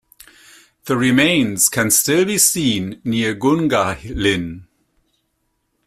[0.85, 4.65] The remains can still be seen near Gungahlin.